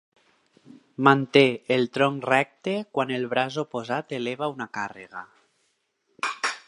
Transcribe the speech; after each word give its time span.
Manté 1.07 1.43
el 1.75 1.85
tronc 1.97 2.25
recte 2.29 2.73
quan 2.99 3.13
el 3.19 3.27
braç 3.35 3.59
oposat 3.65 4.17
eleva 4.21 4.51
una 4.55 4.69
càrrega. 4.79 5.23